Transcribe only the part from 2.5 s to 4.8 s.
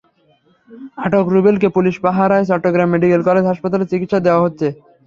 Chittagong medical college হাসপাতালে চিকিৎসা দেওয়া হচ্ছে।